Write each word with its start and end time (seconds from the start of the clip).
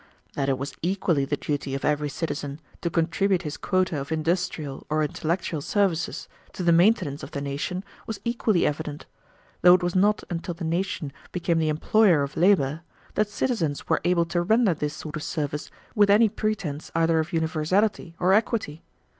That 0.33 0.49
it 0.49 0.57
was 0.57 0.73
equally 0.81 1.25
the 1.25 1.37
duty 1.37 1.75
of 1.75 1.85
every 1.85 2.09
citizen 2.09 2.59
to 2.81 2.89
contribute 2.89 3.43
his 3.43 3.55
quota 3.55 3.99
of 4.01 4.11
industrial 4.11 4.83
or 4.89 5.03
intellectual 5.03 5.61
services 5.61 6.27
to 6.53 6.63
the 6.63 6.71
maintenance 6.71 7.21
of 7.21 7.29
the 7.29 7.39
nation 7.39 7.83
was 8.07 8.19
equally 8.25 8.65
evident, 8.65 9.05
though 9.61 9.75
it 9.75 9.83
was 9.83 9.93
not 9.93 10.23
until 10.27 10.55
the 10.55 10.63
nation 10.65 11.13
became 11.31 11.59
the 11.59 11.69
employer 11.69 12.23
of 12.23 12.35
labor 12.35 12.81
that 13.13 13.29
citizens 13.29 13.89
were 13.89 14.01
able 14.03 14.25
to 14.25 14.41
render 14.41 14.73
this 14.73 14.95
sort 14.95 15.15
of 15.15 15.21
service 15.21 15.69
with 15.93 16.09
any 16.09 16.29
pretense 16.29 16.89
either 16.95 17.19
of 17.19 17.31
universality 17.31 18.15
or 18.19 18.33
equity. 18.33 18.81